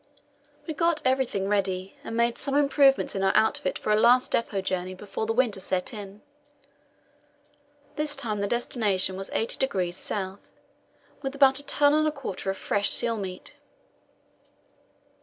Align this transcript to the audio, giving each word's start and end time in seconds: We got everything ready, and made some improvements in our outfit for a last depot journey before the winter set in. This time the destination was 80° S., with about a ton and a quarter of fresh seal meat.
We 0.65 0.73
got 0.73 1.03
everything 1.05 1.47
ready, 1.47 1.95
and 2.03 2.17
made 2.17 2.39
some 2.39 2.55
improvements 2.55 3.13
in 3.13 3.21
our 3.21 3.35
outfit 3.37 3.77
for 3.77 3.91
a 3.91 3.95
last 3.95 4.31
depot 4.31 4.61
journey 4.61 4.95
before 4.95 5.27
the 5.27 5.31
winter 5.31 5.59
set 5.59 5.93
in. 5.93 6.23
This 7.97 8.15
time 8.15 8.39
the 8.41 8.47
destination 8.47 9.15
was 9.15 9.29
80° 9.29 9.89
S., 10.33 10.39
with 11.21 11.35
about 11.35 11.59
a 11.59 11.65
ton 11.67 11.93
and 11.93 12.07
a 12.07 12.11
quarter 12.11 12.49
of 12.49 12.57
fresh 12.57 12.89
seal 12.89 13.17
meat. 13.17 13.53